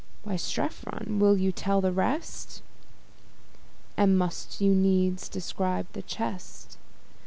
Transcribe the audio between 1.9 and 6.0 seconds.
rest? And must you needs describe